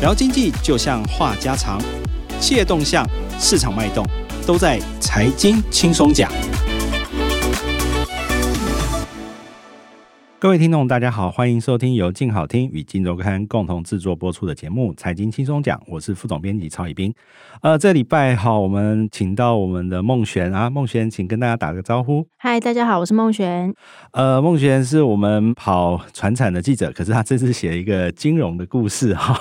[0.00, 1.80] 聊经济就像话家常，
[2.40, 3.04] 企业动向、
[3.40, 4.06] 市场脉动，
[4.46, 6.30] 都在财经轻松讲。
[10.40, 17.12] 各位听众，大家好，欢迎收听由静好听与金周刊共同制作播出的节目《财经轻松讲》，我是副总编辑曹以斌。
[17.60, 22.24] 呃，这礼拜好，我们请到我们的孟璇啊，孟璇，请跟大家打个招呼。
[22.36, 23.74] 嗨，大家好，我是孟璇。
[24.12, 29.36] 呃，孟璇是我们跑船产的记者，可是他这次写了一个金融的故事哈。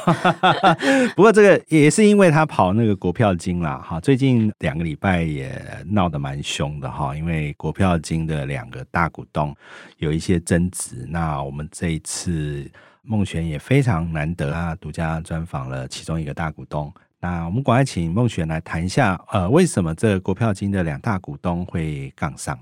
[1.15, 5.61] 不过这个也是因为他跑那个国票金啦哈，最近两个礼拜也
[5.91, 9.55] 闹得蛮凶的哈，因为国票金的两个大股东
[9.99, 10.86] 有一些争执。
[11.07, 12.69] 那我们这一次
[13.01, 16.93] 孟璇也非常难得啊，独家专访了其中一个大股东。
[17.19, 22.57] 那我们赶快请孟璇来谈一下，呃，为什么这个国票金的两大股东会杠上？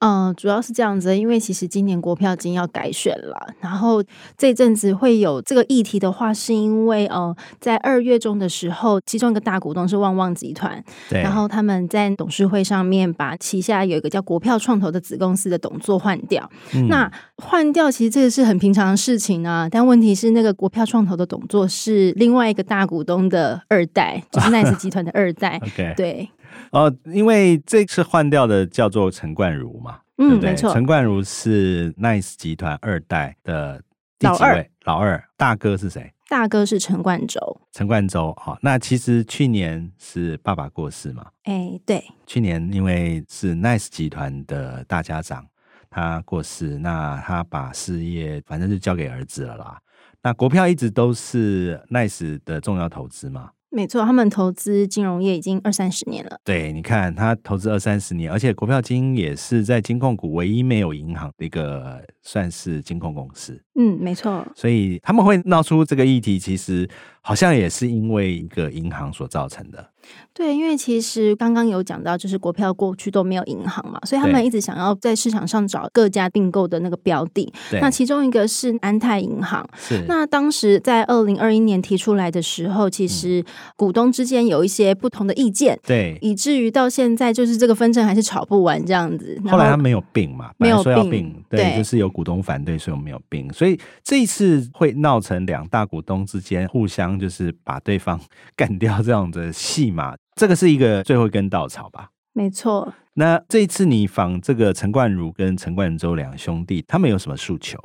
[0.00, 4.02] 嗯，主要是这样子，因为其实今年国票金要改选了，然后
[4.36, 16.48] 这阵子会有这个议题的话，是因为呃，在二月中的时候，其中一个大股东是旺旺集团，对，然后他们在董事会上面把旗下有一个叫国票创投的子公司的董座换掉。
[16.74, 25.60] 嗯、那换掉其实这个是很平常的事情啊，但问题是那个国票创投的董座是另外一个大股东的二代，就是 Nice 集团的二代
[25.96, 26.28] 对。
[26.72, 30.50] 哦，因为这次换掉的叫做陈冠儒嘛，嗯，对不对？
[30.50, 33.82] 没错，陈冠儒是 Nice 集团二代的
[34.18, 34.70] 第几位？
[34.84, 36.12] 老二，老二，大哥是谁？
[36.28, 37.40] 大哥是陈冠洲。
[37.72, 41.26] 陈冠洲，好、哦，那其实去年是爸爸过世嘛？
[41.44, 45.46] 哎，对，去年因为是 Nice 集团的大家长，
[45.88, 49.78] 他过世，那他把事业反正就交给儿子了啦。
[50.22, 53.50] 那国票一直都是 Nice 的重要投资嘛？
[53.70, 56.38] 没错，他们投资金融业已经二三十年了。
[56.42, 63.62] 对，你看他投资二三十年，而且国票金也是在金控股唯一没有银行的一个算是金控公司。
[63.78, 64.46] 嗯，没错。
[64.54, 66.88] 所以他们会闹出这个议题，其实
[67.28, 69.90] 好像也是因为一个银行所造成的。
[70.32, 77.52] 对，因为其实刚刚有讲到，就是国票过去都没有银行嘛，所以他们一直想要在市场上找各家并购的那个标的。
[77.82, 79.68] 那其中一个是安泰银行。
[79.76, 80.02] 是。
[80.08, 83.44] 那当时在二零二一年提出来的时候，其实
[83.76, 85.78] 股东之间有一些不同的意见。
[85.82, 86.16] 对。
[86.22, 89.38] 以至于到现在，就是这个纷争还是吵不完这样子。
[89.50, 93.52] 后来他没有并嘛，没有说要并，对，就是有股东反对，所以我没有并。
[93.52, 98.20] 所以这一次会闹成两大股东之间互相就是把对方
[98.54, 100.14] 干掉这样的戏码。
[100.36, 102.10] 这个是一个最后一根稻草吧？
[102.32, 102.94] 没错。
[103.14, 107.76] 那这一次你访这个陈冠儒跟陈冠洲两兄弟，他们有什么诉求？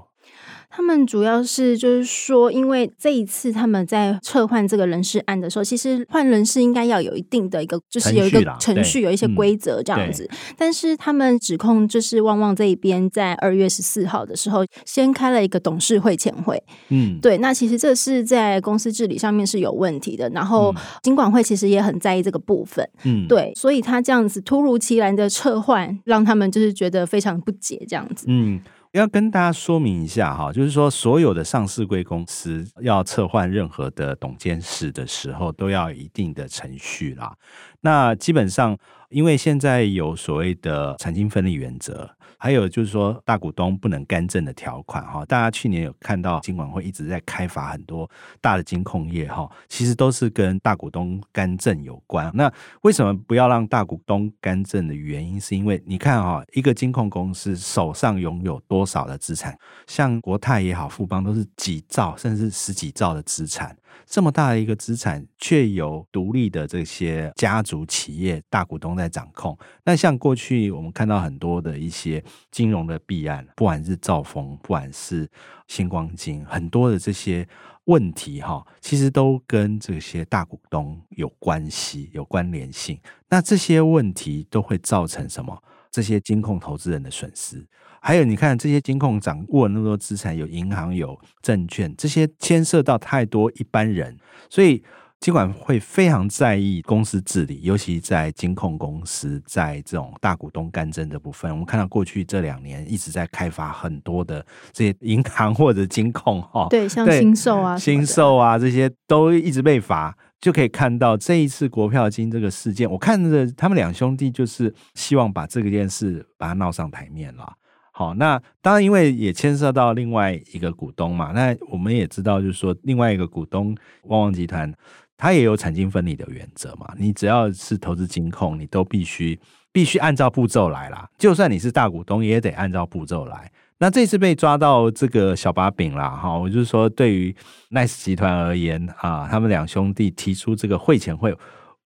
[0.76, 10.28] 他们主要是就是说，因为这一次他们在撤换这个人事案的时候，其实换人事应该要有一定的一个，就是有一个程序，有一些规则这样子。
[10.32, 16.60] 嗯、但是他们指控就是旺旺这一边在二月十四号的时候，先开了一个董事会前会。
[16.90, 17.38] 嗯，对。
[17.38, 20.28] 那其实这是在公司治理上面是有问题的。
[20.32, 20.74] 然后
[21.04, 22.90] 金管会其实也很在意这个部分。
[23.04, 23.54] 嗯，对。
[23.56, 28.26] 所以他这样子突如其来的撤换，让他们就是觉得非常不解这样子。
[28.28, 28.60] 嗯。
[28.94, 37.36] 要跟大家说明一下哈，就是说所有的上市贵公司要撤换任何的董监事的时候，都要一定的程序啦。
[37.82, 38.78] 那基本上，
[39.14, 42.10] 因为现在有所谓的产经分离原则。
[42.40, 48.10] 还有就是说，大股东不能干政的条款哈，大家去年有看到金管会一直在开罚很多
[48.42, 52.30] 大的金控业哈，其实都是跟大股东干政有关。
[52.34, 59.58] 那为什么不要让大股东干政的原因，是因为你看哈，一个金控公司手上拥有多少的资产，
[59.88, 63.74] 像国泰也好，富邦都是几兆甚至十几兆的资产。
[64.06, 69.58] 这么大的一个资产，却有独立的这些家族企业大股东在掌控。
[69.84, 75.30] 那像过去我们看到很多的一些金融的弊案，不管是兆丰，不管是
[75.68, 77.48] 新光金，很多的这些
[77.86, 83.00] 问题哈，其实都跟这些大股东有关系、有关联性。
[83.30, 85.62] 那这些问题都会造成什么？
[85.94, 87.64] 这些金控投资人的损失。
[88.02, 94.18] 还有，你看这些金控掌握那么多资产，有银行、有证券，这些牵涉到太多一般人，
[94.50, 94.84] 所以
[95.22, 101.50] 金管会非常在意公司治理，尤其在金控公司在这种大股东干政的部分。
[101.50, 117.54] 我们看到过去这两年一直在开发很多的这些银行或者金控，哈，对，像新售啊、新售啊这些都一直被罚，就可以看到这一次国票金这个事件，我看着他们两兄弟就是希望把这个件事把它闹上台面了。
[117.94, 121.32] 好，那当然，因为也牵涉到另外一个股东嘛。
[121.32, 123.74] 那我们也知道，就是说另外一个股东
[124.04, 124.70] 旺旺集团，
[125.16, 126.94] 它也有产经分离的原则嘛。
[126.98, 129.40] 你只要是投资金控，你都必须
[129.72, 131.10] 必须按照步骤来啦。
[131.18, 133.50] 就算你是大股东，也得按照步骤来。
[133.84, 137.36] 那这次被抓到这个小把柄啦，哈，我就是说，对于
[137.72, 141.36] Nice 集团而言啊，他们两兄弟提出这个会前会，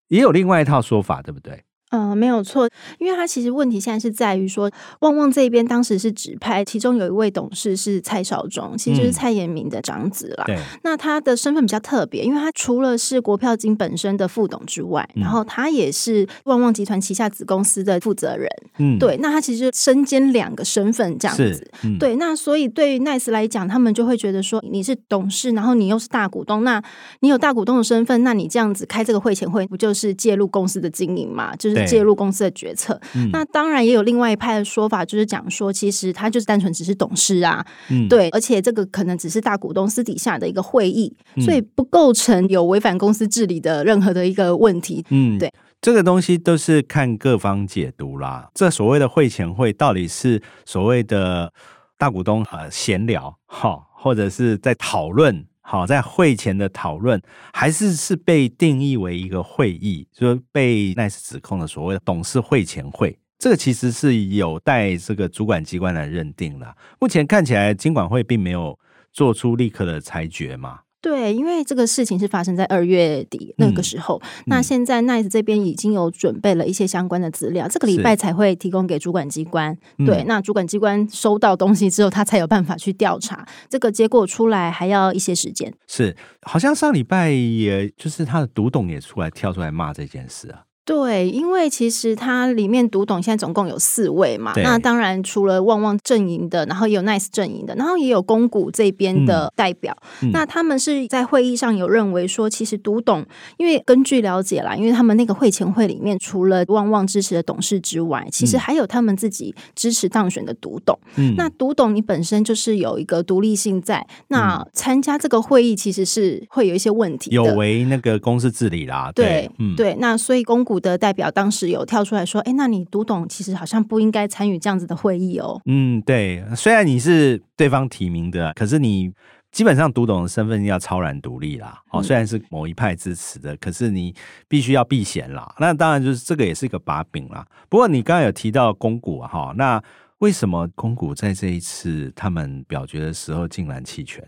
[0.10, 1.64] 也有另外一套说法，对不对？
[1.92, 2.68] 嗯、呃，没有错，
[3.00, 4.69] 因为他其实问题现在是在于说，
[5.00, 10.44] 旺旺这边当时是指派，其中有一位董事是蔡少忠，其实就是蔡衍明的长子啦。
[10.45, 18.50] 对、嗯，那他的身份比较特别，因为他除了是国票金本身的副董之外，嗯、然后他也是旺旺集团旗下子公司的负责人。
[18.80, 21.72] 嗯，对，那他其实身兼两个身份这样子。
[21.83, 26.83] 嗯、对，那所以对于 Nice 来讲，他们就会觉得说，你是董事，然后你又是大股东，那
[27.22, 31.56] 你有大股东的身份，那你这样子开这个会前会，不就是介入公司的经营嘛？
[31.56, 31.77] 就是。
[31.86, 45.06] 介入公司的决策，嗯、那当然也有另外一派的说法，就是讲说，其实他就是单纯只是董事啊，嗯、对，而且这个可能只是大股东私底下的一个会议，嗯、所以不构成有违反公司治理的任何的一个问题。
[45.10, 45.52] 嗯，对，
[45.82, 48.50] 这个东西都是看各方解读啦。
[48.54, 51.52] 这所谓的会前会，到底是所谓的
[51.98, 55.46] 大股东呃闲聊哈，或者是在讨论？
[55.69, 57.22] 好，在会前的讨论
[57.52, 66.74] 还是是被定义为一个会议，就是被 Nice 指控的所谓的董事会前会，这个其实是有待这个主管机关来认定的。
[67.02, 68.80] 目前看起来，金管会并没有
[69.12, 70.80] 做出立刻的裁决嘛。
[71.00, 79.78] 对，因为这个事情是发生在二月底那个时候，嗯、那现在 Nice 这边已经有准备了一些相关的资料，这个礼拜才会提供给主管机关。
[80.06, 85.72] 对，嗯、那主管机关收到东西之后，他才有办法去调查，这个结果出来还要一些时间。
[85.88, 90.64] 是，好像上礼拜也就是他的独董也出来跳出来骂这件事啊。
[90.88, 99.94] 对，因为其实它里面独董现在总共有四位嘛，那当然除了旺旺阵营的，然后也有 Nice 阵营的，然后也有公股这边的代表。
[100.31, 103.25] 那他们是在会议上有认为说，其实独董，
[103.57, 110.98] 因为根据了解啦，因为他们那个会前会里面，除了旺旺支持的董事之外，其实还有他们自己支持当选的独董。
[111.18, 119.12] 嗯、那独董你本身就是有一个独立性在，那参加这个会议其实是会有一些问题，有违那个公司治理啦。
[119.13, 120.77] 对，对，嗯、对，那所以公股。
[120.80, 129.12] 的代表当时有跳出来说：“哎，那你读懂其实好像不应该参与这样子的会议哦。”嗯，对，虽然你是对方提名的，可是你
[129.52, 131.82] 基本上读懂的身份要超然独立啦。
[131.92, 134.14] 哦，虽然是某一派支持的，可是你
[134.48, 135.54] 必须要避嫌啦。
[135.60, 137.46] 那当然就是这个也是一个把柄啦。
[137.70, 139.82] 不过你刚刚有提到公股哈，那
[140.20, 144.24] 为什么公股在这一次他们表决的时候竟然弃权？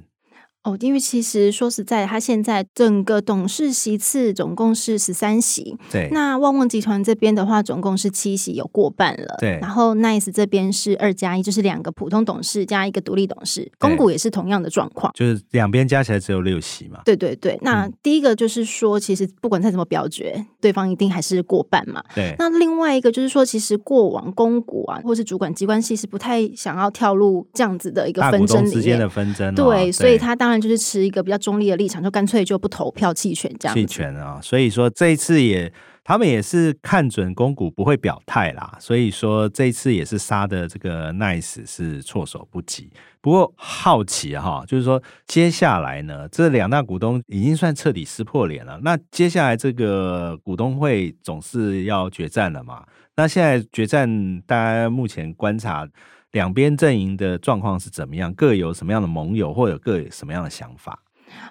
[0.63, 6.09] 哦，因为其实说实在，他现在整个董事席次总共是十三席，对。
[6.11, 9.57] 那旺旺集团这边的话，总共是七席，有过半了，对。
[9.61, 16.99] 然后 Nice 这边是二加一，就是两个普通董事加一个独立董事，公股也是同样的状况，就是两边加起来只有六席嘛。
[17.05, 22.03] 对对对，那第一个就是说，其实不管再怎么表决，对方一定还是过半嘛。
[22.13, 22.35] 对。
[22.37, 30.48] 那另外一个就是说，其实过往公股啊，或是主管机关系是不太想要跳入这样子的一个纷争里面，之间的纷争，哦，对，所以他当。
[30.49, 33.77] 当然就是持一个比较中立的立场，就干脆就不投票弃权这样。
[33.77, 35.71] 弃权啊，所以说这一次也
[36.03, 42.91] 他们也是看准公股不会表态啦，所以说这一次也是杀的这个 Nice 是措手不及。
[43.21, 48.79] 不过好奇哈，就是说接下来呢，这两大股东已经算彻底撕破脸了。
[48.81, 52.83] 那接下来这个股东会总是要决战了嘛？
[53.15, 55.87] 那现在决战，大家目前观察。
[56.31, 58.31] 两边阵营的状况是怎么样？
[58.33, 61.03] 各有什么样的盟友，或者各有什么样的想法？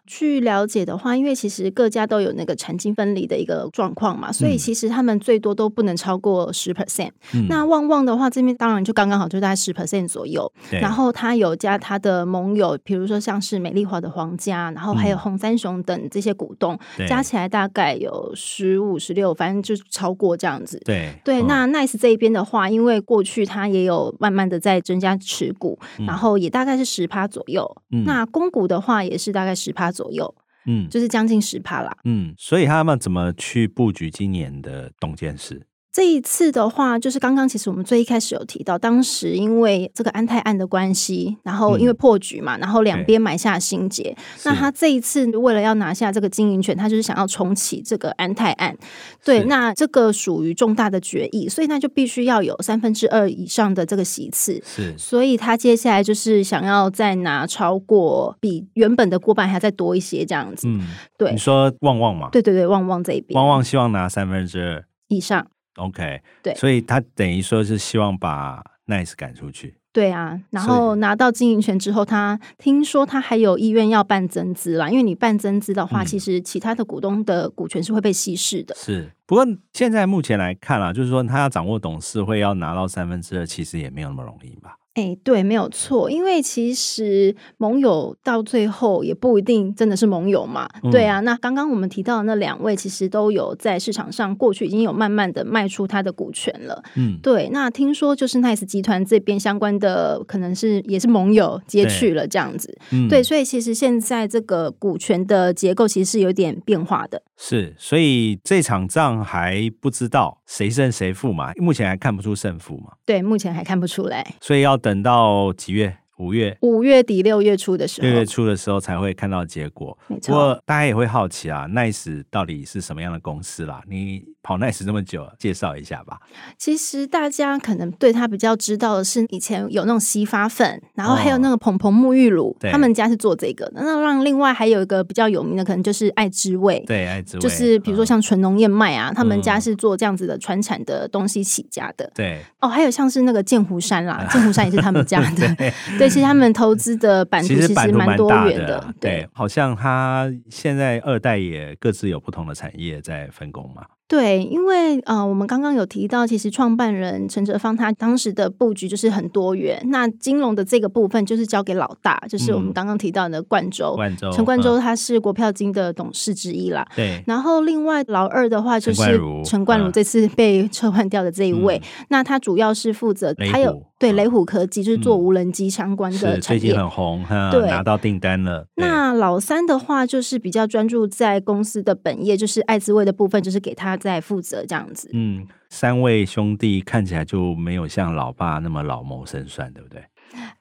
[0.06, 7.10] 据了解的话，因为其实各家都有那个产经分离的一个状况嘛，所以其实他们最多都不能超过十 percent。
[7.34, 10.50] 嗯、那旺旺的话，这边当然就刚刚好，就大概十 percent 左右。
[10.70, 20.80] 然后他有加他的盟友，比如说像是美丽华的皇家，然后还有红三雄等这些股东，嗯、加起来大概有十五、十六，反正就超过这样子。
[20.84, 27.68] 对对，那 Nice 这一边的话，因为过去他也有慢慢的在增加持股，嗯、然后也大概是十趴左右。
[27.90, 30.34] 嗯、那公股的话，也是大概十趴左右，
[30.66, 35.66] 嗯，就是将近十趴啦，嗯，所以他们怎么去布局今年的董监事？
[35.98, 44.04] 这一次的话，就是刚刚其实我们最一开始有提到，当时因为这个安泰案的关系，然后因为破局嘛，嗯、然后两边埋下心结。
[44.04, 48.78] 对那他这一次为了要拿下这个经营权，他就是想要重启这个安泰案。
[49.24, 54.62] 对，那这个属于重大的决议，所以那就必须要有三分之二以上的这个席次。
[54.64, 60.68] 是，所以他接下来就是想要再拿超过比原本的过半还要再多一些这样子。
[60.68, 60.80] 嗯，
[61.18, 61.32] 对。
[61.32, 62.28] 你说旺旺嘛？
[62.30, 65.44] 对对对，旺旺这一边，旺旺希望拿三分之二以上。
[65.78, 69.76] OK，对，所以他等于说是希望把 Nice 赶出去。
[69.90, 78.74] 对啊，然后拿到经营权之后，他听说他还有意愿要办增资啦，因为你办增资的话，嗯、其实其他的股东的股权是会被稀释的。
[78.76, 84.76] 是，不过现在目前来看啊，就是说他要掌握董事会要拿到三分之二，其实也没有那么容易吧？
[84.94, 90.68] 哎，对，没有错，因为其实盟友到最后也不一定真的是盟友嘛。
[90.82, 96.82] 嗯、对啊，那刚刚我们提到的那两位，其实都有在市场上过去已经有慢慢的卖出他的股权了。
[96.96, 97.48] 嗯，对。
[97.50, 102.76] 那听说就是 Nice 集团这边相关的，可能是也是盟友接去了这样子。
[102.90, 107.22] 嗯、对，所以其实现在这个股权的结构其实是有点变化的。
[107.36, 112.90] 是，所以这场仗还不知道谁胜谁负嘛，目前还看不出胜负嘛。
[113.06, 114.34] 对，目前还看不出来。
[114.40, 115.96] 所以要等到几月？
[116.18, 119.96] 五月，五月底六月初的时候，六月初的时候才会看到结果。
[120.08, 123.80] 没错，不过大家也会好奇啊，Nice 到底是什么样的公司啦？
[123.88, 126.20] 你跑 Nice 这么久，介绍一下吧。
[126.56, 133.82] 其实大家可能对他比较知道的是，以前有那种洗发粉，然后还有那个蓬蓬沐浴乳，哦、他们家是做这个的。
[133.82, 136.82] 那让另外还有一个比较有名的，可能就是爱之味。
[136.86, 142.10] 对，爱之味就是比如说像纯农燕麦啊，嗯、他们家是做这样子的传产的东西起家的。
[142.14, 145.54] 对，哦，还有像是那个剑湖山啦，剑湖山也是他们家的。
[145.56, 145.72] 对。
[145.98, 153.82] 对其实他们投资的版图其实蛮多元的，的对，对，好像他现在二代也各自有不同的产业在分工嘛。
[154.08, 159.78] 对，因为呃，我们刚刚有提到，其实创办人陈哲芳他当时的布局就是很多元。
[159.90, 163.98] 那金融的这个部分就是交给老大，就是我们刚刚提到的冠周，
[164.32, 166.88] 陈冠周他是国票金的董事之一啦。
[166.96, 167.22] 对。
[167.26, 169.02] 然后另外老二的话就是
[169.44, 178.66] 陈冠如，这次被撤换掉的这一位，嗯、那他主要是负责他有对雷虎科技，就是做无人机相关的产业，最近很红，对，拿到订单了。
[178.76, 183.98] 那老三的话就是比较专注在公司的本业，就是艾滋味的部分，就是给他。
[183.98, 190.00] 在负责这样子，嗯，三位兄弟看起来就没有像老爸那么老谋深算，对不对？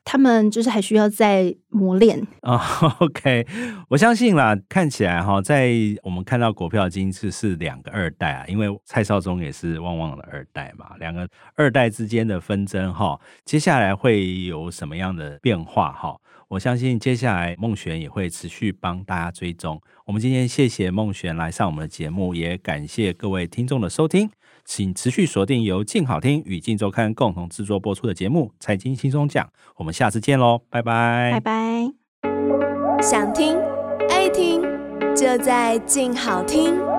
[0.09, 2.57] 他们就是还需要再磨练啊。
[2.99, 3.45] OK，
[3.89, 16.15] 我相信啦，看起来哈，在我们看到国票今次是两个二代啊，因为蔡少忠也是旺旺的二代嘛，两个二代之间的纷争哈，接下来会有什么样的变化哈？
[16.49, 19.81] 我相信接下来孟璇也会持续帮大家追踪。
[20.05, 24.29] 我们今天谢谢孟璇来上我们的节目，也感谢各位听众的收听，
[24.63, 31.93] 请持续锁定由静好听与静周刊共同制作播出的节目《财经轻松讲》，我们下次见喽，拜拜，拜拜。
[33.01, 33.57] 想听
[34.09, 34.61] 爱听，
[35.15, 36.96] 就在静好听。